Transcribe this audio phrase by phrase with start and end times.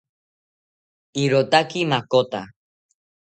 [1.23, 2.41] Irotaki makota